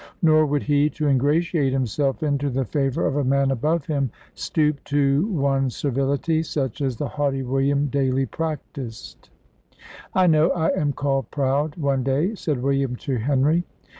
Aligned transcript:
Nor 0.23 0.47
would 0.47 0.63
he, 0.63 0.89
to 0.89 1.07
ingratiate 1.07 1.69
himself 1.73 2.23
into 2.23 2.49
the 2.49 2.65
favour 2.65 3.05
of 3.05 3.17
a 3.17 3.23
man 3.23 3.51
above 3.51 3.85
him, 3.85 4.09
stoop 4.33 4.83
to 4.85 5.27
one 5.27 5.69
servility, 5.69 6.41
such 6.41 6.81
as 6.81 6.97
the 6.97 7.07
haughty 7.07 7.43
William 7.43 7.85
daily 7.85 8.25
practised. 8.25 9.29
"I 10.15 10.25
know 10.25 10.49
I 10.53 10.69
am 10.69 10.91
called 10.91 11.29
proud," 11.29 11.75
one 11.75 12.01
day 12.01 12.33
said 12.33 12.63
William 12.63 12.95
to 12.95 13.17
Henry. 13.17 13.63